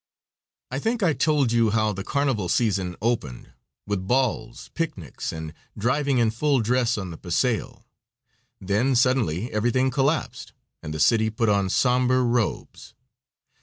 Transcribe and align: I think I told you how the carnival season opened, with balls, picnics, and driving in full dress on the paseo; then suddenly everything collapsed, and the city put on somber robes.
I 0.71 0.79
think 0.79 1.03
I 1.03 1.13
told 1.13 1.51
you 1.51 1.69
how 1.69 1.93
the 1.93 2.03
carnival 2.03 2.49
season 2.49 2.95
opened, 3.03 3.53
with 3.85 4.07
balls, 4.07 4.71
picnics, 4.73 5.31
and 5.31 5.53
driving 5.77 6.17
in 6.17 6.31
full 6.31 6.59
dress 6.61 6.97
on 6.97 7.11
the 7.11 7.17
paseo; 7.19 7.85
then 8.59 8.95
suddenly 8.95 9.51
everything 9.53 9.91
collapsed, 9.91 10.53
and 10.81 10.91
the 10.91 10.99
city 10.99 11.29
put 11.29 11.49
on 11.49 11.69
somber 11.69 12.25
robes. 12.25 12.95